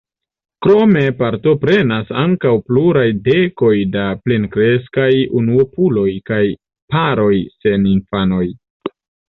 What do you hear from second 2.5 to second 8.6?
pluraj dekoj da plenkreskaj unuopuloj kaj paroj sen infanoj.